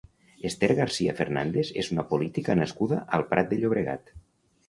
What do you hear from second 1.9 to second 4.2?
una política nascuda al Prat de Llobregat.